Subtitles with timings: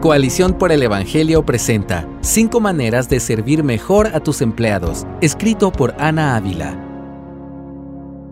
[0.00, 5.92] Coalición por el Evangelio presenta Cinco maneras de servir mejor a tus empleados, escrito por
[5.98, 6.84] Ana Ávila.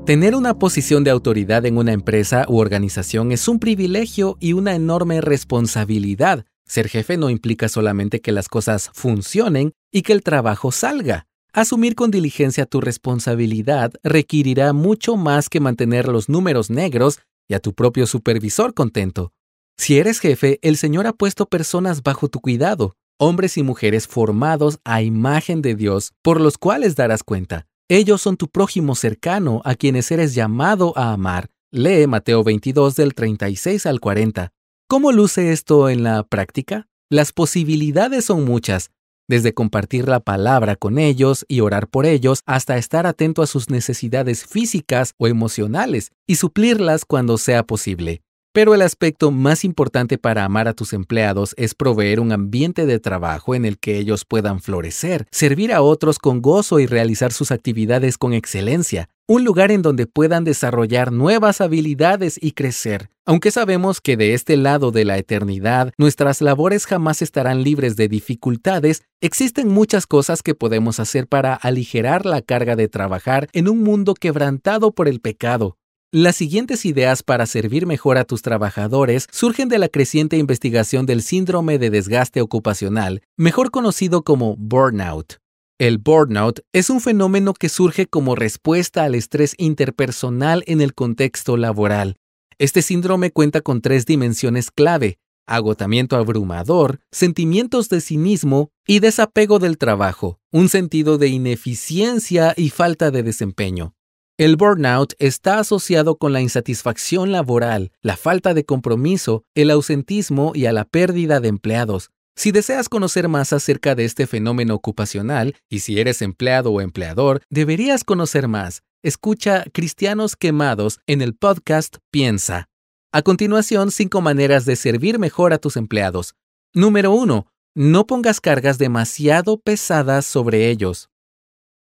[0.05, 4.77] Tener una posición de autoridad en una empresa u organización es un privilegio y una
[4.77, 6.45] enorme responsabilidad.
[6.65, 11.27] Ser jefe no implica solamente que las cosas funcionen y que el trabajo salga.
[11.53, 17.59] Asumir con diligencia tu responsabilidad requerirá mucho más que mantener los números negros y a
[17.59, 19.33] tu propio supervisor contento.
[19.79, 24.81] Si eres jefe, el Señor ha puesto personas bajo tu cuidado, hombres y mujeres formados
[24.85, 27.67] a imagen de Dios, por los cuales darás cuenta.
[27.89, 31.51] Ellos son tu prójimo cercano a quienes eres llamado a amar.
[31.71, 34.51] Lee Mateo 22 del 36 al 40.
[34.89, 36.89] ¿Cómo luce esto en la práctica?
[37.11, 38.91] Las posibilidades son muchas,
[39.29, 43.71] desde compartir la palabra con ellos y orar por ellos hasta estar atento a sus
[43.71, 48.23] necesidades físicas o emocionales y suplirlas cuando sea posible.
[48.57, 52.99] Pero el aspecto más importante para amar a tus empleados es proveer un ambiente de
[52.99, 57.51] trabajo en el que ellos puedan florecer, servir a otros con gozo y realizar sus
[57.51, 59.11] actividades con excelencia.
[59.29, 63.11] Un lugar en donde puedan desarrollar nuevas habilidades y crecer.
[63.27, 68.09] Aunque sabemos que de este lado de la eternidad nuestras labores jamás estarán libres de
[68.09, 73.83] dificultades, existen muchas cosas que podemos hacer para aligerar la carga de trabajar en un
[73.83, 75.77] mundo quebrantado por el pecado.
[76.19, 81.21] Las siguientes ideas para servir mejor a tus trabajadores surgen de la creciente investigación del
[81.21, 85.35] síndrome de desgaste ocupacional, mejor conocido como burnout.
[85.79, 91.59] El burnout es un fenómeno que surge como respuesta al estrés interpersonal en el contexto
[91.59, 92.17] laboral.
[92.57, 99.77] Este síndrome cuenta con tres dimensiones clave, agotamiento abrumador, sentimientos de cinismo y desapego del
[99.77, 103.96] trabajo, un sentido de ineficiencia y falta de desempeño.
[104.39, 110.67] El burnout está asociado con la insatisfacción laboral, la falta de compromiso, el ausentismo y
[110.67, 112.11] a la pérdida de empleados.
[112.37, 117.41] Si deseas conocer más acerca de este fenómeno ocupacional, y si eres empleado o empleador,
[117.49, 118.83] deberías conocer más.
[119.03, 122.69] Escucha Cristianos Quemados en el podcast Piensa.
[123.13, 126.35] A continuación, cinco maneras de servir mejor a tus empleados.
[126.75, 127.47] Número 1.
[127.75, 131.09] No pongas cargas demasiado pesadas sobre ellos.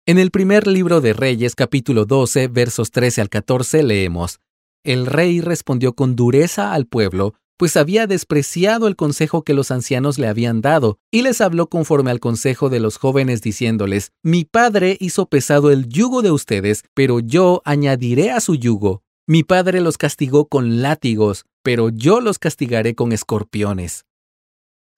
[0.06, 4.38] En el primer libro de Reyes capítulo 12 versos 13 al 14 leemos,
[4.84, 10.18] El rey respondió con dureza al pueblo, pues había despreciado el consejo que los ancianos
[10.18, 14.98] le habían dado, y les habló conforme al consejo de los jóvenes diciéndoles, Mi padre
[15.00, 19.02] hizo pesado el yugo de ustedes, pero yo añadiré a su yugo.
[19.26, 24.04] Mi padre los castigó con látigos, pero yo los castigaré con escorpiones.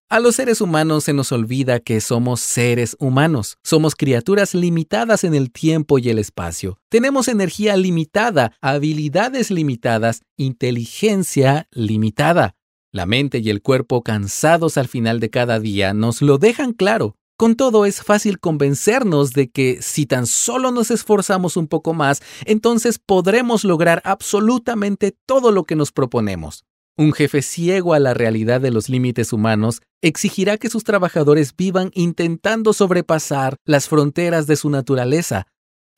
[0.09, 3.59] A los seres humanos se nos olvida que somos seres humanos.
[3.65, 6.79] Somos criaturas limitadas en el tiempo y el espacio.
[6.89, 12.55] Tenemos energía limitada, habilidades limitadas, inteligencia limitada.
[12.93, 17.17] La mente y el cuerpo cansados al final de cada día nos lo dejan claro.
[17.37, 22.23] Con todo es fácil convencernos de que si tan solo nos esforzamos un poco más,
[22.45, 26.65] entonces podremos lograr absolutamente todo lo que nos proponemos.
[26.99, 31.91] Un jefe ciego a la realidad de los límites humanos exigirá que sus trabajadores vivan
[31.93, 35.47] intentando sobrepasar las fronteras de su naturaleza.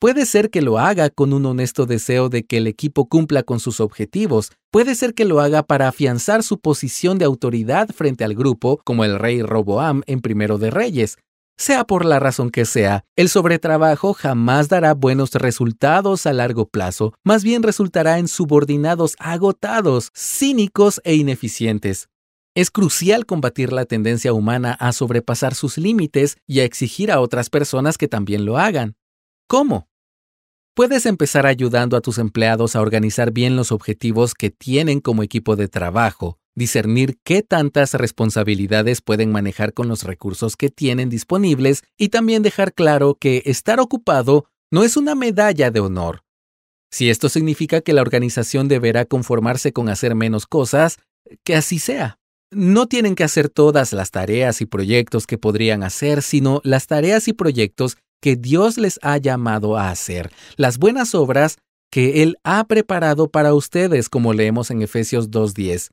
[0.01, 3.61] Puede ser que lo haga con un honesto deseo de que el equipo cumpla con
[3.61, 8.33] sus objetivos, puede ser que lo haga para afianzar su posición de autoridad frente al
[8.33, 11.17] grupo, como el rey Roboam en Primero de Reyes,
[11.59, 17.13] sea por la razón que sea, el sobretrabajo jamás dará buenos resultados a largo plazo,
[17.23, 22.07] más bien resultará en subordinados agotados, cínicos e ineficientes.
[22.55, 27.49] Es crucial combatir la tendencia humana a sobrepasar sus límites y a exigir a otras
[27.49, 28.95] personas que también lo hagan.
[29.47, 29.89] ¿Cómo?
[30.75, 35.57] Puedes empezar ayudando a tus empleados a organizar bien los objetivos que tienen como equipo
[35.57, 42.09] de trabajo, discernir qué tantas responsabilidades pueden manejar con los recursos que tienen disponibles y
[42.09, 46.21] también dejar claro que estar ocupado no es una medalla de honor.
[46.91, 50.97] Si esto significa que la organización deberá conformarse con hacer menos cosas,
[51.43, 52.19] que así sea.
[52.51, 57.27] No tienen que hacer todas las tareas y proyectos que podrían hacer, sino las tareas
[57.27, 61.57] y proyectos que Dios les ha llamado a hacer, las buenas obras
[61.91, 65.89] que Él ha preparado para ustedes, como leemos en Efesios 2.10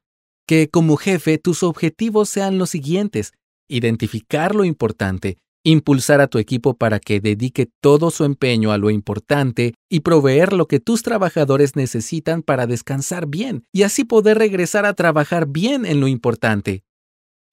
[0.46, 3.32] que como jefe tus objetivos sean los siguientes.
[3.68, 8.90] Identificar lo importante, impulsar a tu equipo para que dedique todo su empeño a lo
[8.90, 14.86] importante y proveer lo que tus trabajadores necesitan para descansar bien y así poder regresar
[14.86, 16.84] a trabajar bien en lo importante.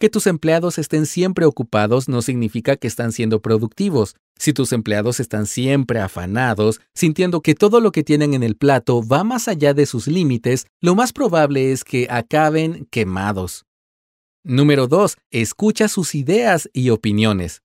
[0.03, 4.17] Que tus empleados estén siempre ocupados no significa que están siendo productivos.
[4.38, 9.01] Si tus empleados están siempre afanados, sintiendo que todo lo que tienen en el plato
[9.01, 13.63] va más allá de sus límites, lo más probable es que acaben quemados.
[14.44, 15.15] Número 2.
[15.31, 17.61] Escucha sus ideas y opiniones.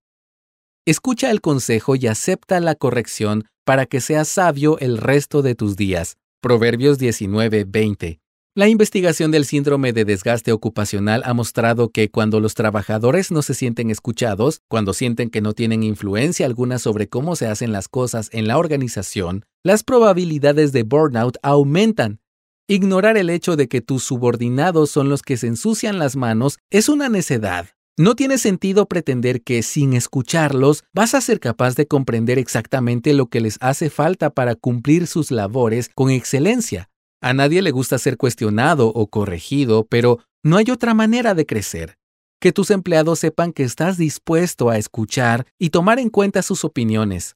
[0.87, 5.75] Escucha el consejo y acepta la corrección para que seas sabio el resto de tus
[5.75, 6.19] días.
[6.40, 8.20] Proverbios 19:20.
[8.58, 13.55] La investigación del síndrome de desgaste ocupacional ha mostrado que cuando los trabajadores no se
[13.55, 18.28] sienten escuchados, cuando sienten que no tienen influencia alguna sobre cómo se hacen las cosas
[18.32, 22.19] en la organización, las probabilidades de burnout aumentan.
[22.66, 26.88] Ignorar el hecho de que tus subordinados son los que se ensucian las manos es
[26.88, 27.69] una necedad.
[27.96, 33.26] No tiene sentido pretender que sin escucharlos vas a ser capaz de comprender exactamente lo
[33.26, 36.88] que les hace falta para cumplir sus labores con excelencia.
[37.20, 41.99] A nadie le gusta ser cuestionado o corregido, pero no hay otra manera de crecer.
[42.41, 47.35] Que tus empleados sepan que estás dispuesto a escuchar y tomar en cuenta sus opiniones.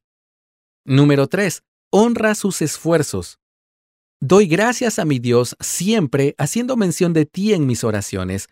[0.85, 1.65] Número 3.
[1.91, 3.41] Honra sus esfuerzos.
[4.21, 8.49] Doy gracias a mi Dios siempre haciendo mención de ti en mis oraciones,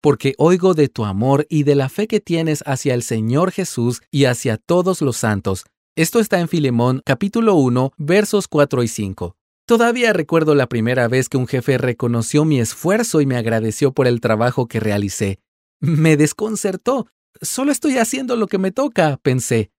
[0.00, 4.02] porque oigo de tu amor y de la fe que tienes hacia el Señor Jesús
[4.10, 5.64] y hacia todos los santos.
[5.94, 9.36] Esto está en Filemón capítulo 1 versos 4 y 5.
[9.66, 14.06] Todavía recuerdo la primera vez que un jefe reconoció mi esfuerzo y me agradeció por
[14.06, 15.40] el trabajo que realicé.
[15.80, 17.06] Me desconcertó.
[17.40, 19.70] Solo estoy haciendo lo que me toca, pensé.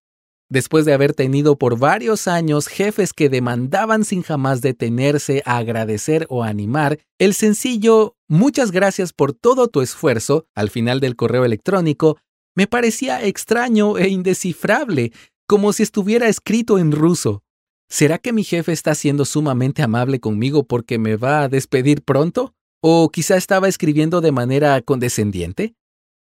[0.48, 6.26] Después de haber tenido por varios años jefes que demandaban sin jamás detenerse a agradecer
[6.30, 12.18] o animar, el sencillo muchas gracias por todo tu esfuerzo al final del correo electrónico
[12.56, 15.12] me parecía extraño e indescifrable,
[15.46, 17.44] como si estuviera escrito en ruso.
[17.88, 22.52] ¿Será que mi jefe está siendo sumamente amable conmigo porque me va a despedir pronto?
[22.82, 25.76] ¿O quizá estaba escribiendo de manera condescendiente?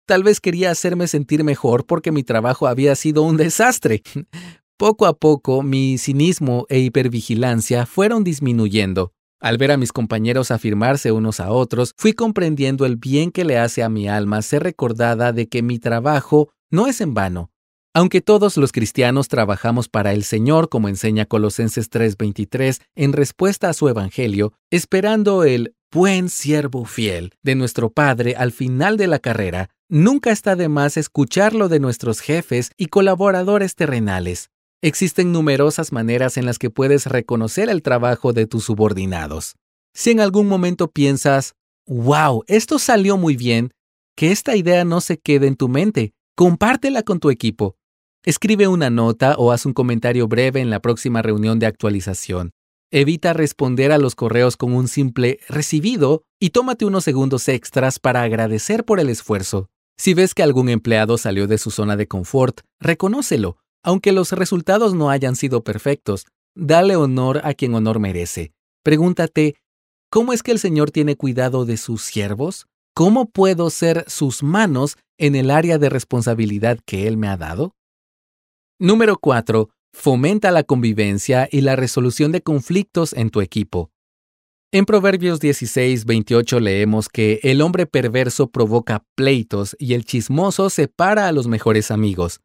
[0.06, 4.02] Tal vez quería hacerme sentir mejor porque mi trabajo había sido un desastre.
[4.76, 9.12] Poco a poco, mi cinismo e hipervigilancia fueron disminuyendo.
[9.38, 13.58] Al ver a mis compañeros afirmarse unos a otros, fui comprendiendo el bien que le
[13.58, 17.51] hace a mi alma ser recordada de que mi trabajo no es en vano,
[17.94, 23.74] aunque todos los cristianos trabajamos para el Señor, como enseña Colosenses 3:23, en respuesta a
[23.74, 29.68] su Evangelio, esperando el buen siervo fiel de nuestro Padre al final de la carrera,
[29.90, 34.48] nunca está de más escucharlo de nuestros jefes y colaboradores terrenales.
[34.80, 39.54] Existen numerosas maneras en las que puedes reconocer el trabajo de tus subordinados.
[39.94, 41.54] Si en algún momento piensas,
[41.86, 43.74] wow, esto salió muy bien,
[44.16, 47.76] que esta idea no se quede en tu mente, compártela con tu equipo.
[48.24, 52.52] Escribe una nota o haz un comentario breve en la próxima reunión de actualización.
[52.92, 58.22] Evita responder a los correos con un simple recibido y tómate unos segundos extras para
[58.22, 59.70] agradecer por el esfuerzo.
[59.96, 64.94] Si ves que algún empleado salió de su zona de confort, reconócelo, aunque los resultados
[64.94, 66.26] no hayan sido perfectos.
[66.54, 68.52] Dale honor a quien honor merece.
[68.84, 69.56] Pregúntate,
[70.10, 72.66] ¿cómo es que el Señor tiene cuidado de sus siervos?
[72.94, 77.74] ¿Cómo puedo ser sus manos en el área de responsabilidad que Él me ha dado?
[78.82, 79.68] Número 4.
[79.92, 83.92] Fomenta la convivencia y la resolución de conflictos en tu equipo.
[84.72, 91.28] En Proverbios 16, 28 leemos que el hombre perverso provoca pleitos y el chismoso separa
[91.28, 92.40] a los mejores amigos.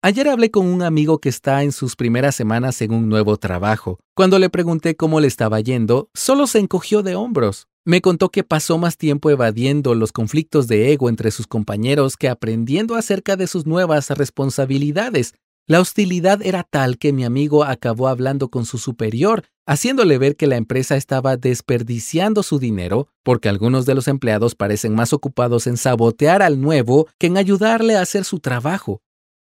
[0.00, 3.98] Ayer hablé con un amigo que está en sus primeras semanas en un nuevo trabajo.
[4.16, 7.68] Cuando le pregunté cómo le estaba yendo, solo se encogió de hombros.
[7.84, 12.30] Me contó que pasó más tiempo evadiendo los conflictos de ego entre sus compañeros que
[12.30, 15.34] aprendiendo acerca de sus nuevas responsabilidades.
[15.70, 20.48] La hostilidad era tal que mi amigo acabó hablando con su superior, haciéndole ver que
[20.48, 25.76] la empresa estaba desperdiciando su dinero, porque algunos de los empleados parecen más ocupados en
[25.76, 29.00] sabotear al nuevo que en ayudarle a hacer su trabajo.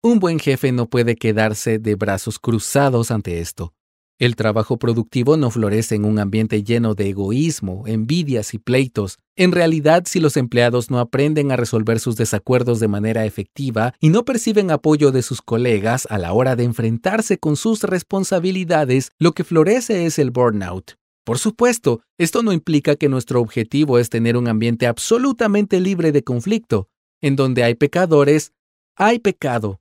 [0.04, 3.74] Un buen jefe no puede quedarse de brazos cruzados ante esto.
[4.20, 9.18] El trabajo productivo no florece en un ambiente lleno de egoísmo, envidias y pleitos.
[9.38, 14.10] En realidad, si los empleados no aprenden a resolver sus desacuerdos de manera efectiva y
[14.10, 19.32] no perciben apoyo de sus colegas a la hora de enfrentarse con sus responsabilidades, lo
[19.32, 20.96] que florece es el burnout.
[21.24, 26.26] Por supuesto, esto no implica que nuestro objetivo es tener un ambiente absolutamente libre de
[26.26, 26.90] conflicto.
[27.22, 28.52] En donde hay pecadores,
[28.98, 29.80] hay pecado.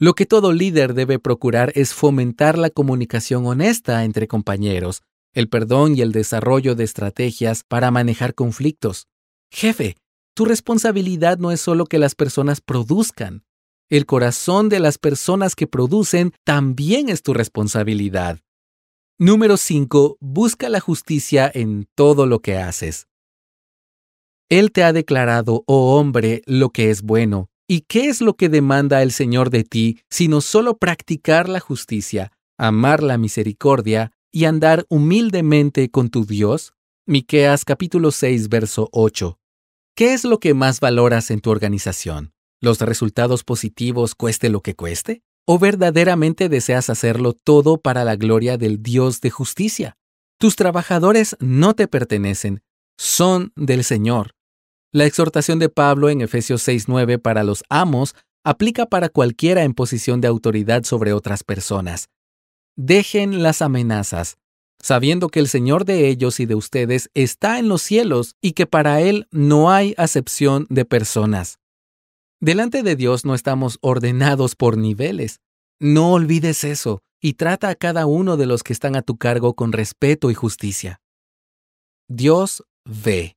[0.00, 5.96] Lo que todo líder debe procurar es fomentar la comunicación honesta entre compañeros, el perdón
[5.96, 9.06] y el desarrollo de estrategias para manejar conflictos.
[9.52, 9.96] Jefe,
[10.34, 13.44] tu responsabilidad no es solo que las personas produzcan.
[13.88, 18.40] El corazón de las personas que producen también es tu responsabilidad.
[19.16, 20.16] Número 5.
[20.20, 23.06] Busca la justicia en todo lo que haces.
[24.48, 28.50] Él te ha declarado, oh hombre, lo que es bueno, ¿Y qué es lo que
[28.50, 34.84] demanda el Señor de ti, sino solo practicar la justicia, amar la misericordia y andar
[34.90, 36.74] humildemente con tu Dios?
[37.06, 39.38] Miqueas capítulo 6, verso 8.
[39.96, 42.34] ¿Qué es lo que más valoras en tu organización?
[42.60, 45.22] ¿Los resultados positivos cueste lo que cueste?
[45.46, 49.96] ¿O verdaderamente deseas hacerlo todo para la gloria del Dios de justicia?
[50.38, 52.62] Tus trabajadores no te pertenecen,
[52.98, 54.34] son del Señor.
[54.94, 60.20] La exhortación de Pablo en Efesios 6:9 para los amos aplica para cualquiera en posición
[60.20, 62.10] de autoridad sobre otras personas.
[62.76, 64.36] Dejen las amenazas,
[64.80, 68.66] sabiendo que el Señor de ellos y de ustedes está en los cielos y que
[68.68, 71.58] para Él no hay acepción de personas.
[72.40, 75.40] Delante de Dios no estamos ordenados por niveles.
[75.80, 79.54] No olvides eso y trata a cada uno de los que están a tu cargo
[79.54, 81.00] con respeto y justicia.
[82.06, 83.34] Dios ve.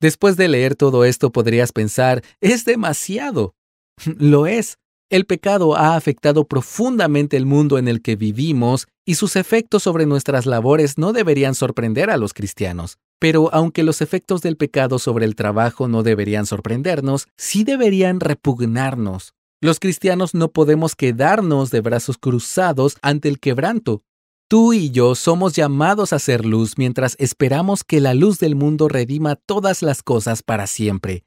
[0.00, 3.54] Después de leer todo esto podrías pensar, es demasiado.
[4.18, 4.78] Lo es.
[5.10, 10.06] El pecado ha afectado profundamente el mundo en el que vivimos y sus efectos sobre
[10.06, 12.96] nuestras labores no deberían sorprender a los cristianos.
[13.18, 19.34] Pero aunque los efectos del pecado sobre el trabajo no deberían sorprendernos, sí deberían repugnarnos.
[19.60, 24.02] Los cristianos no podemos quedarnos de brazos cruzados ante el quebranto.
[24.50, 28.88] Tú y yo somos llamados a ser luz mientras esperamos que la luz del mundo
[28.88, 31.22] redima todas las cosas para siempre.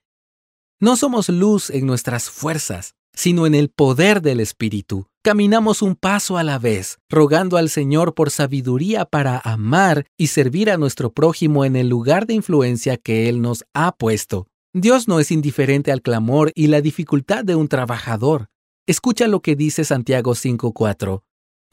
[0.82, 5.08] No somos luz en nuestras fuerzas, sino en el poder del Espíritu.
[5.24, 10.70] Caminamos un paso a la vez, rogando al Señor por sabiduría para amar y servir
[10.70, 14.48] a nuestro prójimo en el lugar de influencia que Él nos ha puesto.
[14.74, 18.50] Dios no es indiferente al clamor y la dificultad de un trabajador.
[18.86, 21.24] Escucha lo que dice Santiago 5.4.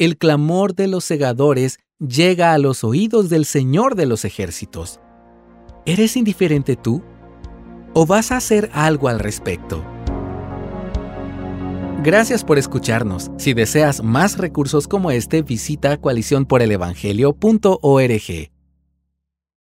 [0.00, 4.98] El clamor de los segadores llega a los oídos del Señor de los ejércitos.
[5.84, 7.02] ¿Eres indiferente tú?
[7.92, 9.84] ¿O vas a hacer algo al respecto?
[12.02, 13.30] Gracias por escucharnos.
[13.36, 18.59] Si deseas más recursos como este, visita coaliciónporelevangelio.org.